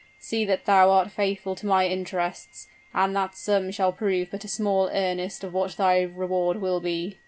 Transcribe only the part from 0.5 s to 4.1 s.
thou art faithful to my interests, and that sum shall